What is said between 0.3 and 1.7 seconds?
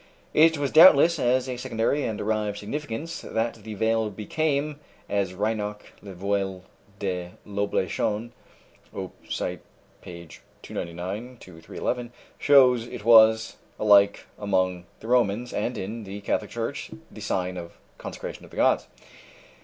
It was doubtless as a